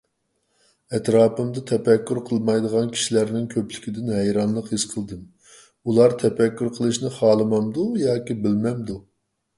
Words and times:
ئەتراپىمدا 0.97 1.61
تەپەككۇر 1.71 2.21
قىلمايدىغان 2.29 2.89
كىشىلەرنىڭ 2.95 3.45
كۆپلۈكىدىن 3.53 4.09
ھەيرانلىق 4.15 4.73
ھېس 4.77 4.87
قىلدىم. 4.95 5.23
ئۇلار 5.85 6.19
تەپەككۇر 6.25 6.75
قىلىشنى 6.79 7.13
خالىمامدۇ 7.21 7.87
ياكى 8.07 8.41
بىلمەمدۇ؟ 8.47 8.99